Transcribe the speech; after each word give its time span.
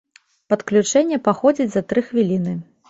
Падключэнне 0.53 1.21
паходзіць 1.29 1.71
за 1.77 1.87
тры 1.91 2.09
хвіліны. 2.11 2.61